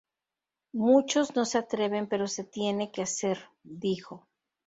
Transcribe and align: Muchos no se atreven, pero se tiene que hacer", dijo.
Muchos 0.73 1.35
no 1.35 1.45
se 1.45 1.59
atreven, 1.59 2.07
pero 2.07 2.25
se 2.27 2.43
tiene 2.43 2.91
que 2.91 3.03
hacer", 3.03 3.37
dijo. 3.61 4.27